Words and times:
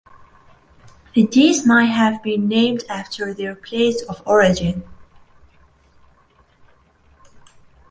The 1.13 1.27
dyes 1.27 1.63
may 1.63 1.85
have 1.85 2.23
been 2.23 2.47
named 2.47 2.85
after 2.89 3.35
their 3.35 3.53
place 3.53 4.01
of 4.09 4.23
origin. 4.25 4.81